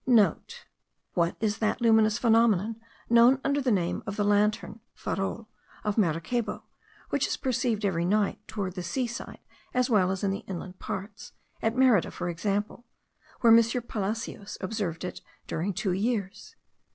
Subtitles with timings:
[0.03, 5.45] *(* What is that luminous phenomenon known under the name of the Lantern (farol)
[5.83, 6.63] of Maracaybo,
[7.11, 9.41] which is perceived every night toward the seaside
[9.75, 12.83] as well as in the inland parts, at Merida for example,
[13.41, 13.63] where M.
[13.83, 16.55] Palacios observed it during two years?